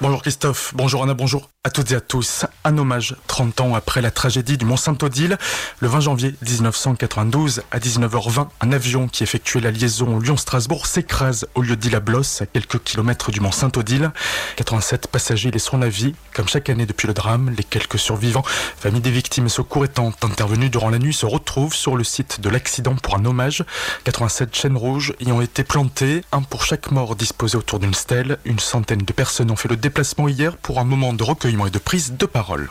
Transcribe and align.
Bonjour 0.00 0.22
Christophe, 0.22 0.74
bonjour 0.76 1.02
Anna, 1.02 1.14
bonjour 1.14 1.50
à 1.68 1.70
toutes 1.70 1.92
et 1.92 1.96
à 1.96 2.00
tous. 2.00 2.46
Un 2.64 2.78
hommage 2.78 3.14
30 3.26 3.60
ans 3.60 3.74
après 3.74 4.00
la 4.00 4.10
tragédie 4.10 4.56
du 4.56 4.64
Mont-Saint-Odile. 4.64 5.36
Le 5.80 5.88
20 5.88 6.00
janvier 6.00 6.34
1992, 6.40 7.60
à 7.70 7.78
19h20, 7.78 8.48
un 8.62 8.72
avion 8.72 9.06
qui 9.06 9.22
effectuait 9.22 9.60
la 9.60 9.70
liaison 9.70 10.18
Lyon-Strasbourg 10.18 10.86
s'écrase 10.86 11.46
au 11.54 11.60
lieu 11.60 11.76
d'île 11.76 11.94
à 11.94 12.00
Blosse, 12.00 12.40
à 12.40 12.46
quelques 12.46 12.82
kilomètres 12.82 13.30
du 13.32 13.40
Mont-Saint-Odile. 13.40 14.12
87 14.56 15.08
passagers 15.08 15.50
laisseront 15.50 15.76
la 15.76 15.90
vie. 15.90 16.14
Comme 16.32 16.48
chaque 16.48 16.70
année 16.70 16.86
depuis 16.86 17.06
le 17.06 17.12
drame, 17.12 17.50
les 17.54 17.64
quelques 17.64 17.98
survivants, 17.98 18.44
familles 18.78 19.02
des 19.02 19.10
victimes 19.10 19.44
et 19.44 19.50
secours 19.50 19.84
étant 19.84 20.10
intervenus 20.22 20.70
durant 20.70 20.88
la 20.88 20.98
nuit, 20.98 21.12
se 21.12 21.26
retrouvent 21.26 21.74
sur 21.74 21.98
le 21.98 22.04
site 22.04 22.40
de 22.40 22.48
l'accident 22.48 22.94
pour 22.94 23.14
un 23.16 23.26
hommage. 23.26 23.62
87 24.04 24.56
chaînes 24.56 24.76
rouges 24.78 25.12
y 25.20 25.32
ont 25.32 25.42
été 25.42 25.64
plantées, 25.64 26.22
un 26.32 26.40
pour 26.40 26.64
chaque 26.64 26.90
mort 26.92 27.14
disposé 27.14 27.58
autour 27.58 27.78
d'une 27.78 27.92
stèle. 27.92 28.38
Une 28.46 28.58
centaine 28.58 29.02
de 29.02 29.12
personnes 29.12 29.50
ont 29.50 29.56
fait 29.56 29.68
le 29.68 29.76
déplacement 29.76 30.28
hier 30.28 30.56
pour 30.56 30.78
un 30.78 30.84
moment 30.84 31.12
de 31.12 31.22
recueillement 31.22 31.57
et 31.66 31.70
de 31.70 31.78
prise 31.78 32.12
de 32.12 32.26
parole. 32.26 32.70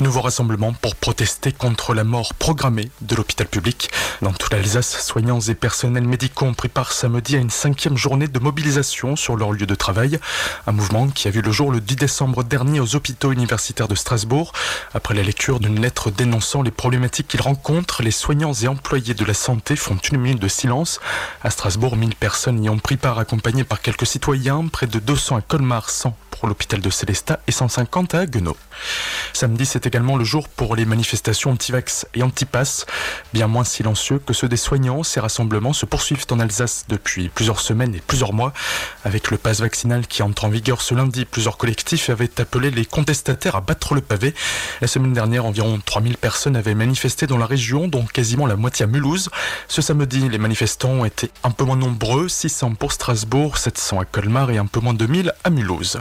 Nouveau 0.00 0.22
rassemblement 0.22 0.72
pour 0.72 0.96
protester 0.96 1.52
contre 1.52 1.94
la 1.94 2.02
mort 2.02 2.34
programmée 2.34 2.90
de 3.00 3.14
l'hôpital 3.14 3.46
public. 3.46 3.90
Dans 4.22 4.32
toute 4.32 4.52
l'Alsace, 4.52 5.00
soignants 5.00 5.40
et 5.40 5.54
personnels 5.54 6.06
médicaux 6.06 6.46
ont 6.46 6.54
pris 6.54 6.68
part 6.68 6.90
samedi 6.90 7.36
à 7.36 7.38
une 7.38 7.50
cinquième 7.50 7.96
journée 7.96 8.26
de 8.26 8.38
mobilisation 8.40 9.14
sur 9.14 9.36
leur 9.36 9.52
lieu 9.52 9.66
de 9.66 9.74
travail. 9.76 10.18
Un 10.66 10.72
mouvement 10.72 11.08
qui 11.08 11.28
a 11.28 11.30
vu 11.30 11.42
le 11.42 11.52
jour 11.52 11.70
le 11.70 11.80
10 11.80 11.94
décembre 11.94 12.42
dernier 12.42 12.80
aux 12.80 12.96
hôpitaux 12.96 13.30
universitaires 13.30 13.86
de 13.86 13.94
Strasbourg. 13.94 14.52
Après 14.94 15.14
la 15.14 15.22
lecture 15.22 15.60
d'une 15.60 15.80
lettre 15.80 16.10
dénonçant 16.10 16.62
les 16.62 16.72
problématiques 16.72 17.28
qu'ils 17.28 17.42
rencontrent, 17.42 18.02
les 18.02 18.10
soignants 18.10 18.52
et 18.52 18.66
employés 18.66 19.14
de 19.14 19.24
la 19.24 19.34
santé 19.34 19.76
font 19.76 19.96
une 19.96 20.18
minute 20.18 20.42
de 20.42 20.48
silence. 20.48 20.98
À 21.44 21.50
Strasbourg, 21.50 21.96
1000 21.96 22.16
personnes 22.16 22.64
y 22.64 22.68
ont 22.68 22.78
pris 22.78 22.96
part 22.96 23.20
accompagnées 23.20 23.64
par 23.64 23.80
quelques 23.80 24.06
citoyens, 24.06 24.66
près 24.66 24.88
de 24.88 24.98
200 24.98 25.36
à 25.36 25.40
Colmar, 25.40 25.88
100 25.88 26.16
l'hôpital 26.46 26.80
de 26.80 26.90
Célestat 26.90 27.40
et 27.46 27.52
150 27.52 28.14
à 28.14 28.20
Haguenau. 28.20 28.56
Samedi, 29.32 29.66
c'est 29.66 29.86
également 29.86 30.16
le 30.16 30.24
jour 30.24 30.48
pour 30.48 30.76
les 30.76 30.84
manifestations 30.84 31.50
anti-vax 31.50 32.06
et 32.14 32.22
anti-pass, 32.22 32.86
bien 33.32 33.46
moins 33.46 33.64
silencieux 33.64 34.18
que 34.18 34.32
ceux 34.32 34.48
des 34.48 34.56
soignants. 34.56 35.02
Ces 35.02 35.20
rassemblements 35.20 35.72
se 35.72 35.86
poursuivent 35.86 36.26
en 36.30 36.40
Alsace 36.40 36.84
depuis 36.88 37.28
plusieurs 37.28 37.60
semaines 37.60 37.94
et 37.94 38.00
plusieurs 38.00 38.32
mois. 38.32 38.52
Avec 39.04 39.30
le 39.30 39.38
pass 39.38 39.60
vaccinal 39.60 40.06
qui 40.06 40.22
entre 40.22 40.44
en 40.44 40.48
vigueur 40.48 40.82
ce 40.82 40.94
lundi, 40.94 41.24
plusieurs 41.24 41.56
collectifs 41.56 42.10
avaient 42.10 42.40
appelé 42.40 42.70
les 42.70 42.84
contestataires 42.84 43.56
à 43.56 43.60
battre 43.60 43.94
le 43.94 44.00
pavé. 44.00 44.34
La 44.80 44.86
semaine 44.86 45.12
dernière, 45.12 45.44
environ 45.44 45.80
3000 45.84 46.16
personnes 46.16 46.56
avaient 46.56 46.74
manifesté 46.74 47.26
dans 47.26 47.38
la 47.38 47.46
région, 47.46 47.88
dont 47.88 48.04
quasiment 48.04 48.46
la 48.46 48.56
moitié 48.56 48.84
à 48.84 48.86
Mulhouse. 48.86 49.30
Ce 49.68 49.82
samedi, 49.82 50.28
les 50.28 50.38
manifestants 50.38 51.04
été 51.04 51.30
un 51.42 51.50
peu 51.50 51.64
moins 51.64 51.76
nombreux, 51.76 52.28
600 52.28 52.74
pour 52.74 52.92
Strasbourg, 52.92 53.58
700 53.58 54.00
à 54.00 54.04
Colmar 54.04 54.50
et 54.50 54.58
un 54.58 54.66
peu 54.66 54.80
moins 54.80 54.94
de 54.94 55.06
1000 55.06 55.32
à 55.44 55.50
Mulhouse. 55.50 56.00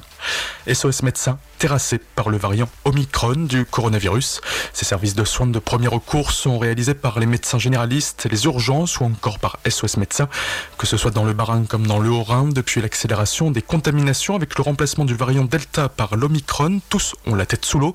SOS 0.72 1.04
médecins 1.04 1.38
terrassés 1.60 2.00
par 2.16 2.30
le 2.30 2.38
variant 2.38 2.68
Omicron 2.84 3.36
du 3.36 3.66
coronavirus. 3.66 4.42
Ces 4.74 4.86
services 4.86 5.16
de 5.16 5.24
soins 5.24 5.48
de 5.48 5.60
premier 5.60 5.88
recours 5.88 6.32
sont 6.32 6.60
réalisés 6.60 6.94
par 6.94 7.20
les 7.20 7.26
médecins 7.26 7.58
généralistes, 7.58 8.28
les 8.30 8.46
urgences 8.46 9.00
ou 9.00 9.06
encore 9.06 9.40
par 9.40 9.60
SOS 9.68 9.98
médecins, 9.98 10.28
que 10.78 10.86
ce 10.86 10.98
soit 10.98 11.12
dans 11.12 11.24
le 11.24 11.34
Bas-Rhin 11.34 11.64
comme 11.68 11.88
dans 11.88 12.00
le 12.00 12.10
Haut-Rhin, 12.10 12.50
depuis 12.50 12.82
l'accélération 12.82 13.50
des 13.50 13.62
contaminations 13.62 14.36
avec 14.36 14.58
le 14.58 14.62
remplacement 14.62 15.06
du 15.06 15.16
variant 15.16 15.46
Delta 15.46 15.88
par 15.88 16.18
l'Omicron, 16.18 16.82
tous 16.90 17.16
ont 17.26 17.36
la 17.36 17.46
tête 17.46 17.64
sous 17.66 17.80
l'eau. 17.80 17.94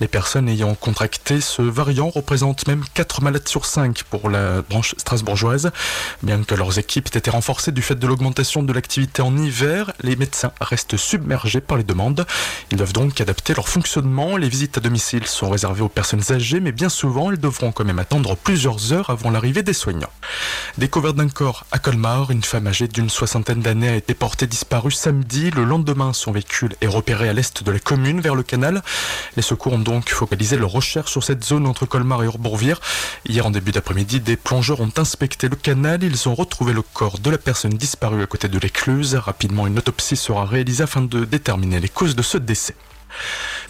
Les 0.00 0.08
personnes 0.08 0.48
ayant 0.48 0.74
contracté 0.74 1.40
ce 1.40 1.62
variant 1.62 2.10
représentent 2.10 2.68
même 2.68 2.84
4 2.94 3.22
malades 3.22 3.48
sur 3.48 3.66
5 3.66 4.04
pour 4.04 4.30
la 4.30 4.62
branche 4.62 4.94
strasbourgeoise. 4.96 5.70
Bien 6.22 6.42
que 6.44 6.54
leurs 6.54 6.78
équipes 6.78 7.06
aient 7.06 7.18
été 7.18 7.30
renforcées 7.30 7.72
du 7.72 7.82
fait 7.82 7.96
de 7.96 8.06
l'augmentation 8.06 8.62
de 8.62 8.72
l'activité 8.72 9.22
en 9.22 9.36
hiver, 9.36 9.92
les 10.02 10.16
médecins 10.16 10.52
restent 10.60 10.96
submergés 10.96 11.60
par 11.68 11.76
les 11.76 11.84
demandes. 11.84 12.26
Ils 12.72 12.78
doivent 12.78 12.92
donc 12.92 13.20
adapter 13.20 13.54
leur 13.54 13.68
fonctionnement. 13.68 14.36
Les 14.36 14.48
visites 14.48 14.78
à 14.78 14.80
domicile 14.80 15.26
sont 15.26 15.50
réservées 15.50 15.82
aux 15.82 15.88
personnes 15.88 16.24
âgées, 16.30 16.58
mais 16.58 16.72
bien 16.72 16.88
souvent, 16.88 17.30
elles 17.30 17.38
devront 17.38 17.70
quand 17.70 17.84
même 17.84 17.98
attendre 18.00 18.36
plusieurs 18.36 18.92
heures 18.92 19.10
avant 19.10 19.30
l'arrivée 19.30 19.62
des 19.62 19.74
soignants. 19.74 20.10
Découverte 20.78 21.16
d'un 21.16 21.28
corps 21.28 21.66
à 21.70 21.78
Colmar, 21.78 22.30
une 22.30 22.42
femme 22.42 22.66
âgée 22.66 22.88
d'une 22.88 23.10
soixantaine 23.10 23.60
d'années 23.60 23.90
a 23.90 23.96
été 23.96 24.14
portée 24.14 24.46
disparue 24.46 24.90
samedi. 24.90 25.50
Le 25.50 25.64
lendemain, 25.64 26.12
son 26.12 26.32
véhicule 26.32 26.74
est 26.80 26.86
repéré 26.86 27.28
à 27.28 27.32
l'est 27.32 27.62
de 27.62 27.70
la 27.70 27.78
commune, 27.78 28.20
vers 28.20 28.34
le 28.34 28.42
canal. 28.42 28.82
Les 29.36 29.42
secours 29.42 29.74
ont 29.74 29.78
donc 29.78 30.08
focalisé 30.08 30.56
leurs 30.56 30.70
recherches 30.70 31.12
sur 31.12 31.22
cette 31.22 31.44
zone 31.44 31.66
entre 31.66 31.86
Colmar 31.86 32.22
et 32.22 32.26
Orbourvire. 32.26 32.80
Hier, 33.28 33.44
en 33.44 33.50
début 33.50 33.72
d'après-midi, 33.72 34.20
des 34.20 34.36
plongeurs 34.36 34.80
ont 34.80 34.92
inspecté 34.96 35.48
le 35.48 35.56
canal. 35.56 36.02
Ils 36.02 36.28
ont 36.28 36.34
retrouvé 36.34 36.72
le 36.72 36.82
corps 36.82 37.18
de 37.18 37.30
la 37.30 37.38
personne 37.38 37.72
disparue 37.72 38.22
à 38.22 38.26
côté 38.26 38.48
de 38.48 38.58
l'écluse. 38.58 39.14
Rapidement, 39.14 39.66
une 39.66 39.78
autopsie 39.78 40.16
sera 40.16 40.46
réalisée 40.46 40.84
afin 40.84 41.02
de 41.02 41.24
déterminer 41.24 41.57
les 41.60 41.88
causes 41.88 42.16
de 42.16 42.22
ce 42.22 42.38
décès. 42.38 42.74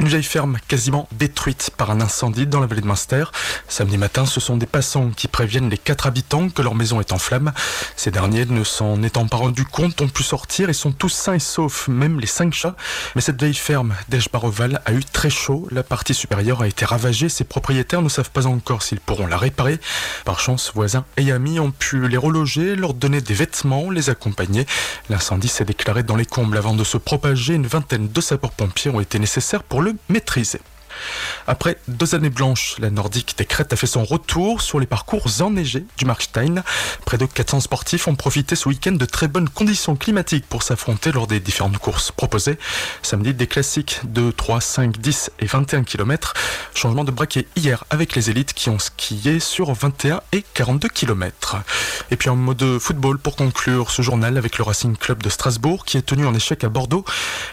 Une 0.00 0.06
vieille 0.06 0.22
ferme 0.22 0.58
quasiment 0.68 1.08
détruite 1.18 1.70
par 1.76 1.90
un 1.90 2.00
incendie 2.00 2.46
dans 2.46 2.60
la 2.60 2.66
vallée 2.66 2.82
de 2.82 2.86
Munster. 2.86 3.24
Samedi 3.66 3.98
matin, 3.98 4.26
ce 4.26 4.38
sont 4.38 4.56
des 4.56 4.66
passants 4.66 5.10
qui 5.10 5.26
préviennent 5.26 5.68
les 5.68 5.76
quatre 5.76 6.06
habitants 6.06 6.50
que 6.50 6.62
leur 6.62 6.76
maison 6.76 7.00
est 7.00 7.10
en 7.10 7.18
flammes. 7.18 7.52
Ces 7.96 8.12
derniers, 8.12 8.46
ne 8.46 8.62
s'en 8.62 9.02
étant 9.02 9.26
pas 9.26 9.38
rendus 9.38 9.64
compte, 9.64 10.00
ont 10.00 10.08
pu 10.08 10.22
sortir 10.22 10.68
et 10.68 10.72
sont 10.72 10.92
tous 10.92 11.08
sains 11.08 11.34
et 11.34 11.40
saufs, 11.40 11.88
même 11.88 12.20
les 12.20 12.28
cinq 12.28 12.54
chats. 12.54 12.76
Mais 13.16 13.22
cette 13.22 13.42
vieille 13.42 13.54
ferme 13.54 13.96
d'Eschbaroval 14.08 14.80
a 14.86 14.92
eu 14.92 15.04
très 15.04 15.30
chaud. 15.30 15.66
La 15.72 15.82
partie 15.82 16.14
supérieure 16.14 16.62
a 16.62 16.68
été 16.68 16.84
ravagée. 16.84 17.28
Ses 17.28 17.42
propriétaires 17.42 18.02
ne 18.02 18.08
savent 18.08 18.30
pas 18.30 18.46
encore 18.46 18.84
s'ils 18.84 19.00
pourront 19.00 19.26
la 19.26 19.36
réparer. 19.36 19.80
Par 20.24 20.38
chance, 20.38 20.70
voisins 20.76 21.06
et 21.16 21.32
amis 21.32 21.58
ont 21.58 21.72
pu 21.72 22.06
les 22.06 22.16
reloger, 22.16 22.76
leur 22.76 22.94
donner 22.94 23.20
des 23.20 23.34
vêtements, 23.34 23.90
les 23.90 24.10
accompagner. 24.10 24.64
L'incendie 25.10 25.48
s'est 25.48 25.64
déclaré 25.64 26.04
dans 26.04 26.16
les 26.16 26.26
combles 26.26 26.56
avant 26.56 26.74
de 26.74 26.84
se 26.84 26.98
propager. 26.98 27.54
Une 27.54 27.66
vingtaine 27.66 28.06
de 28.08 28.20
sapeurs-pompiers 28.20 28.92
ont 28.92 29.00
été 29.00 29.18
nécessaires 29.18 29.64
pour 29.64 29.82
le 29.82 29.87
maîtriser. 30.08 30.60
Après 31.46 31.78
deux 31.88 32.14
années 32.14 32.30
blanches, 32.30 32.76
la 32.78 32.90
Nordique 32.90 33.36
des 33.38 33.44
Crêtes 33.44 33.72
a 33.72 33.76
fait 33.76 33.86
son 33.86 34.04
retour 34.04 34.60
sur 34.60 34.80
les 34.80 34.86
parcours 34.86 35.26
enneigés 35.40 35.84
du 35.96 36.04
Markstein. 36.04 36.62
Près 37.04 37.18
de 37.18 37.26
400 37.26 37.60
sportifs 37.60 38.08
ont 38.08 38.14
profité 38.14 38.56
ce 38.56 38.68
week-end 38.68 38.92
de 38.92 39.04
très 39.04 39.28
bonnes 39.28 39.48
conditions 39.48 39.96
climatiques 39.96 40.46
pour 40.48 40.62
s'affronter 40.62 41.12
lors 41.12 41.26
des 41.26 41.40
différentes 41.40 41.78
courses 41.78 42.10
proposées. 42.10 42.58
Samedi, 43.02 43.34
des 43.34 43.46
classiques 43.46 44.00
de 44.04 44.30
3, 44.30 44.60
5, 44.60 44.98
10 44.98 45.30
et 45.40 45.46
21 45.46 45.84
km. 45.84 46.34
Changement 46.74 47.04
de 47.04 47.10
braquet 47.10 47.46
hier 47.56 47.84
avec 47.90 48.14
les 48.14 48.30
élites 48.30 48.52
qui 48.52 48.70
ont 48.70 48.78
skié 48.78 49.40
sur 49.40 49.72
21 49.72 50.20
et 50.32 50.44
42 50.54 50.88
km. 50.88 51.56
Et 52.10 52.16
puis 52.16 52.28
en 52.28 52.36
mode 52.36 52.78
football 52.78 53.18
pour 53.18 53.36
conclure 53.36 53.90
ce 53.90 54.02
journal 54.02 54.38
avec 54.38 54.58
le 54.58 54.64
Racing 54.64 54.96
Club 54.96 55.22
de 55.22 55.28
Strasbourg 55.28 55.84
qui 55.84 55.96
est 55.96 56.02
tenu 56.02 56.26
en 56.26 56.34
échec 56.34 56.64
à 56.64 56.68
Bordeaux. 56.68 57.04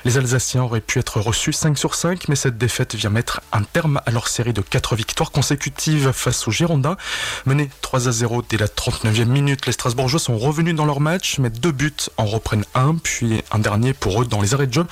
Les 0.03 0.17
Alsaciens 0.17 0.63
auraient 0.63 0.81
pu 0.81 0.99
être 0.99 1.19
reçus 1.19 1.53
5 1.53 1.77
sur 1.77 1.95
5 1.95 2.27
mais 2.27 2.35
cette 2.35 2.57
défaite 2.57 2.95
vient 2.95 3.09
mettre 3.09 3.34
un 3.51 3.63
terme 3.63 4.01
à 4.05 4.11
leur 4.11 4.27
série 4.27 4.53
de 4.53 4.61
4 4.61 4.95
victoires 4.95 5.31
consécutives 5.31 6.11
face 6.11 6.47
aux 6.47 6.51
Girondins. 6.51 6.97
Menés 7.45 7.69
3 7.81 8.07
à 8.07 8.11
0 8.11 8.43
dès 8.49 8.57
la 8.57 8.67
39e 8.67 9.25
minute, 9.25 9.65
les 9.65 9.71
Strasbourgeois 9.71 10.19
sont 10.19 10.37
revenus 10.37 10.75
dans 10.75 10.85
leur 10.85 10.99
match, 10.99 11.39
mais 11.39 11.49
deux 11.49 11.71
buts 11.71 11.93
en 12.17 12.25
reprennent 12.25 12.65
un, 12.73 12.95
puis 12.95 13.41
un 13.51 13.59
dernier 13.59 13.93
pour 13.93 14.21
eux 14.21 14.25
dans 14.25 14.41
les 14.41 14.53
arrêts 14.53 14.67
de 14.67 14.73
jeu. 14.73 14.85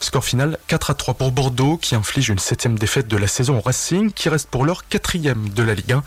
Score 0.00 0.24
final 0.24 0.58
4 0.66 0.90
à 0.90 0.94
3 0.94 1.14
pour 1.14 1.32
Bordeaux, 1.32 1.76
qui 1.76 1.94
inflige 1.94 2.28
une 2.28 2.38
septième 2.38 2.78
défaite 2.78 3.08
de 3.08 3.16
la 3.16 3.26
saison 3.26 3.58
au 3.58 3.60
Racing, 3.60 4.12
qui 4.12 4.28
reste 4.28 4.48
pour 4.48 4.64
l'heure 4.64 4.88
quatrième 4.88 5.48
de 5.50 5.62
la 5.62 5.74
Ligue 5.74 5.92
1. 5.92 6.02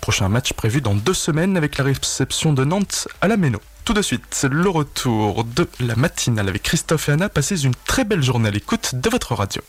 Prochain 0.00 0.28
match 0.28 0.52
prévu 0.52 0.80
dans 0.80 0.94
deux 0.94 1.14
semaines 1.14 1.56
avec 1.56 1.78
la 1.78 1.84
réception 1.84 2.52
de 2.52 2.64
Nantes 2.64 3.08
à 3.20 3.28
la 3.28 3.36
Méno. 3.36 3.60
Tout 3.84 3.94
de 3.94 4.02
suite, 4.02 4.46
le 4.48 4.68
retour 4.68 5.44
de 5.44 5.68
la 5.80 5.96
matinale 5.96 6.48
avec 6.48 6.62
Christophe 6.62 7.08
et 7.08 7.12
Anna. 7.12 7.28
Passez 7.28 7.64
une 7.64 7.74
très 7.84 8.04
belle 8.04 8.22
journée 8.22 8.48
à 8.48 8.52
l'écoute 8.52 8.94
de 8.94 9.10
votre 9.10 9.34
radio. 9.34 9.62